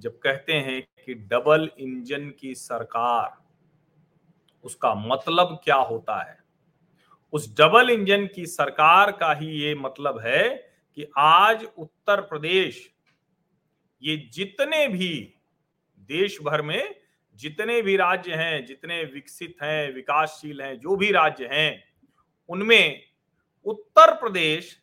जब 0.00 0.18
कहते 0.18 0.52
हैं 0.52 0.82
कि 1.06 1.14
डबल 1.14 1.70
इंजन 1.78 2.30
की 2.30 2.54
सरकार, 2.54 3.44
उसका 4.64 4.94
मतलब 4.94 5.60
क्या 5.64 5.76
होता 5.76 6.30
है? 6.30 6.38
उस 7.32 7.58
डबल 7.58 7.90
इंजन 7.90 8.28
की 8.34 8.46
सरकार 8.46 9.12
का 9.12 9.34
ही 9.34 9.46
ये 9.46 9.74
मतलब 9.74 10.18
है 10.18 10.48
कि 10.96 11.06
आज 11.16 11.68
उत्तर 11.78 12.20
प्रदेश 12.20 12.93
ये 14.02 14.16
जितने 14.34 14.86
भी 14.88 15.08
देश 16.10 16.38
भर 16.42 16.62
में 16.62 16.94
जितने 17.40 17.80
भी 17.82 17.96
राज्य 17.96 18.34
हैं, 18.34 18.64
जितने 18.66 19.02
विकसित 19.04 19.56
हैं, 19.62 19.92
विकासशील 19.92 20.60
हैं, 20.62 20.78
जो 20.80 20.96
भी 20.96 21.10
राज्य 21.12 21.48
हैं, 21.52 21.84
उनमें 22.48 23.02
उत्तर 23.66 24.14
प्रदेश 24.14 24.76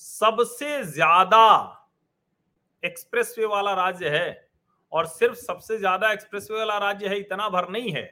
सबसे 0.00 0.82
ज़्यादा 0.84 1.78
एक्सप्रेसवे 2.82 3.46
वाला 3.46 3.74
राज्य 3.74 4.08
है 4.08 4.50
और 4.92 5.06
सिर्फ़ 5.06 5.34
सबसे 5.34 5.78
ज़्यादा 5.78 6.12
एक्सप्रेसवे 6.12 6.58
वाला 6.58 6.78
राज्य 6.78 7.08
है, 7.08 7.18
इतना 7.18 7.48
भर 7.48 7.68
नहीं 7.68 7.92
है। 7.92 8.04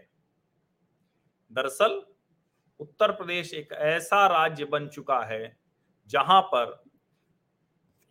दरअसल 1.50 2.02
उत्तर 2.80 3.12
प्रदेश 3.12 3.52
एक 3.54 3.73
ऐसा 3.73 4.26
राज्य 4.26 4.64
बन 4.64 4.88
चुका 4.88 5.20
है 5.25 5.56
जहाँ 6.11 6.40
पर 6.42 6.82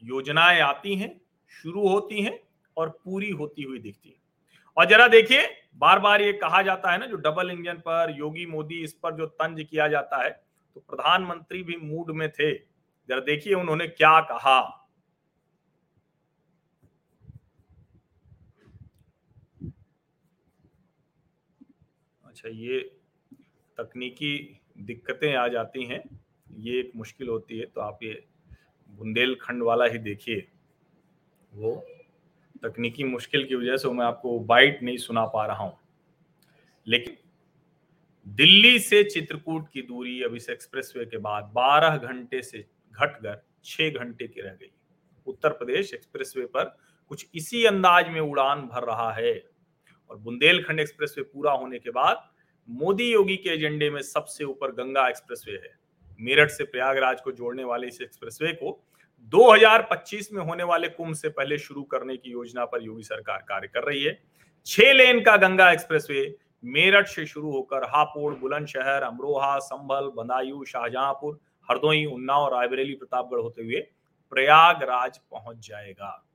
योजनाएँ 0.03 0.59
आती 0.61 0.95
हैं 0.95 1.09
शुरू 1.51 1.87
होती 1.87 2.21
हैं 2.21 2.39
और 2.77 2.89
पूरी 3.05 3.29
होती 3.31 3.63
हुई 3.63 3.79
दिखती 3.79 4.09
है। 4.09 4.15
और 4.77 4.85
जरा 4.85 5.07
देखिए 5.07 5.45
बार 5.75 5.99
बार 5.99 6.21
ये 6.21 6.33
कहा 6.35 6.61
जाता 6.61 6.91
है 6.91 6.97
ना, 6.97 7.05
जो 7.05 7.15
डबल 7.17 7.49
इंजन 7.51 7.77
पर, 7.77 8.15
योगी 8.17 8.45
मोदी 8.45 8.81
इस 8.83 8.93
पर 8.93 9.15
जो 9.15 9.25
तंज 9.25 9.61
किया 9.63 9.87
जाता 9.87 10.23
है 10.23 10.29
तो 10.75 10.79
प्रधानमंत्री 10.81 11.63
भी 11.63 11.75
मूड 11.77 12.11
में 12.11 12.29
थे। 12.29 12.53
जरा 12.53 13.19
देखिए 13.21 13.53
उन्होंने 13.53 13.87
क्या 13.87 14.19
कहा। 14.23 14.59
अच्छा 22.23 22.49
ये 22.49 22.79
तकनीकी 23.77 24.37
दिक्कतें 24.79 25.33
आ 25.35 25.47
जाती 25.47 25.85
हैं, 25.85 26.03
ये 26.49 26.79
एक 26.79 26.91
मुश्किल 26.95 27.29
होती 27.29 27.57
है 27.59 27.65
तो 27.65 27.81
आप 27.81 27.99
ये 28.03 28.23
बुंदेलखंड 28.89 29.63
वाला 29.63 29.85
ही 29.85 29.97
देखिए। 29.99 30.47
वो 31.53 31.85
तकनीकी 32.63 33.03
मुश्किल 33.03 33.45
की 33.45 33.55
वजह 33.55 33.77
से 33.77 33.89
मैं 33.89 34.05
आपको 34.05 34.39
बाइट 34.39 34.83
नहीं 34.83 34.97
सुना 34.97 35.25
पा 35.25 35.45
रहा 35.45 35.63
हूँ। 35.63 35.77
लेकिन 36.87 37.17
दिल्ली 38.27 38.79
से 38.79 39.03
चित्रकूट 39.03 39.69
की 39.69 39.81
दूरी 39.81 40.23
अब 40.23 40.35
इस 40.35 40.49
एक्सप्रेसवे 40.49 41.05
के 41.05 41.17
बाद 41.17 41.51
12 41.55 41.97
घंटे 41.97 42.41
से 42.41 42.65
घटकर 42.91 43.41
6 43.63 43.89
घंटे 43.89 44.27
की 44.27 44.41
रह 44.41 44.53
गई। 44.53 44.71
उत्तर 45.27 45.49
प्रदेश 45.49 45.93
एक्सप्रेसवे 45.93 46.45
पर 46.45 46.77
कुछ 47.07 47.27
इसी 47.35 47.65
अंदाज 47.65 48.09
में 48.09 48.21
उड़ान 48.21 48.61
भर 48.61 48.83
रहा 48.83 49.11
है 49.13 49.45
और 50.09 50.17
बुंदेलखंड 50.17 50.79
एक्सप्रेसवे 50.79 51.23
पूरा 51.23 51.51
होने 51.51 51.79
के 51.79 51.89
बाद 51.89 52.29
मोदी 52.69 53.13
योगी 53.13 53.37
के 53.37 53.49
एजेंडे 53.49 53.89
में 53.89 54.01
सबसे 54.01 54.43
ऊपर 54.43 54.71
गंगा 54.71 55.07
एक्सप्रेसवे 55.07 55.53
है। 55.53 55.77
मेरठ 56.19 56.49
से 56.49 56.63
प्रयागराज 56.63 57.21
को 57.21 57.31
जोड़ने 57.31 57.63
वाले 57.63 57.87
इस 57.87 58.01
एक्सप्रेसवे 58.01 58.51
को 58.53 58.85
2025 59.23 60.31
में 60.33 60.41
होने 60.43 60.63
वाले 60.63 60.87
कुंभ 60.87 61.15
से 61.15 61.29
पहले 61.29 61.57
शुरू 61.57 61.83
करने 61.83 62.17
की 62.17 62.31
योजना 62.31 62.65
पर 62.65 62.83
योगी 62.83 63.03
सरकार 63.03 63.37
कार्य 63.37 63.67
कर 63.67 63.83
रही 63.83 64.03
है। 64.03 64.19
छह 64.65 64.91
लेन 64.93 65.21
का 65.21 65.37
गंगा 65.37 65.71
एक्सप्रेसवे 65.71 66.35
मेरठ 66.63 67.07
से 67.07 67.25
शुरू 67.25 67.51
होकर 67.51 67.83
हापुड़, 67.83 68.33
बुलंदशहर, 68.35 69.03
अमरोहा, 69.03 69.57
संभल, 69.59 70.11
बदायूं, 70.17 70.63
शाहजहांपुर, 70.63 71.39
हरदोई, 71.69 72.05
उन्नाव 72.05 72.47
रायबरेली, 72.53 72.95
प्रतापगढ़ 72.95 73.39
होते 73.39 73.63
हुए 73.63 73.79
प्रयागराज 74.31 75.17
पहुँच 75.17 75.67
जाएगा। 75.67 76.25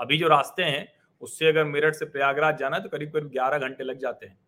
अभी 0.00 0.18
जो 0.18 0.28
रास्ते 0.28 0.62
हैं, 0.62 0.92
उससे 1.20 1.48
अगर 1.48 1.64
मेरठ 1.64 1.94
से 1.94 2.04
प्रयागराज 2.04 2.58
जाना 2.58 2.76
है 2.76 2.82
तो 2.82 2.88
करीब 2.88 3.10
करीब 3.10 3.28
ग्यारह 3.28 3.58
घंटे 3.58 3.84
लग 3.84 3.98
जाते 3.98 4.26
हैं। 4.26 4.38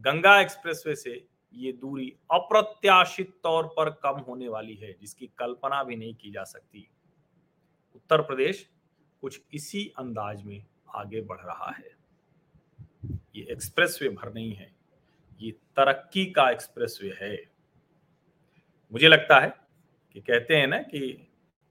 गंगा 0.00 0.40
एक्सप्रेसवे 0.40 0.94
से 0.94 1.26
ये 1.52 1.72
दूरी 1.72 2.08
अप्रत्याशित 2.32 3.32
तौर 3.42 3.66
पर 3.76 3.90
कम 4.02 4.18
होने 4.18 4.48
वाली 4.48 4.74
है, 4.74 4.92
जिसकी 4.92 5.26
कल्पना 5.38 5.82
भी 5.84 5.96
नहीं 5.96 6.14
की 6.14 6.30
जा 6.30 6.44
सकती। 6.44 6.88
उत्तर 7.94 8.22
प्रदेश 8.22 8.68
कुछ 9.22 9.40
इसी 9.54 9.86
अंदाज 9.98 10.42
में 10.42 10.64
आगे 10.94 11.20
बढ़ 11.20 11.40
रहा 11.40 11.70
है। 11.70 11.96
ये 13.36 13.46
एक्सप्रेसवे 13.50 14.08
भर 14.08 14.32
नहीं 14.32 14.52
है, 14.52 14.70
ये 15.40 15.50
तरक्की 15.76 16.24
का 16.26 16.50
एक्सप्रेस 16.50 16.98
वे 17.02 17.16
है। 17.20 17.36
मुझे 18.92 19.08
लगता 19.08 19.38
है 19.40 19.52
कि 20.12 20.20
कहते 20.20 20.56
हैं 20.56 20.66
ना 20.66 20.78
कि 20.82 21.28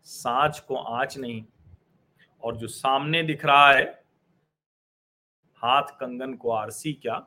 सांच 0.08 0.60
को 0.60 0.76
आँच 0.76 1.18
नहीं, 1.18 1.44
और 2.44 2.58
जो 2.58 2.68
सामने 2.68 3.24
दिख 3.24 3.46
रहा 3.46 3.72
है, 3.72 3.86
हाथ 5.62 5.98
कंगन 6.00 6.34
को 6.34 6.52
आरसी 6.52 6.94
क्या, 6.94 7.18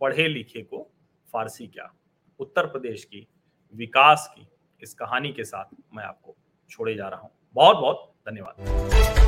पढ़े 0.00 0.28
लिखे 0.28 0.62
को 0.62 0.90
फारसी 1.34 1.66
क्या? 1.66 1.92
उत्तर 2.38 2.66
प्रदेश 2.66 3.04
की, 3.04 3.26
विकास 3.74 4.34
की, 4.36 4.48
इस 4.82 4.94
कहानी 4.94 5.32
के 5.32 5.44
साथ 5.44 5.64
मैं 5.94 6.04
आपको 6.04 6.36
छोड़े 6.70 6.94
जा 6.94 7.08
रहा 7.08 7.20
हूँ। 7.20 7.30
बहुत 7.54 7.76
बहुत 7.76 8.12
धन्यवाद। 8.28 9.23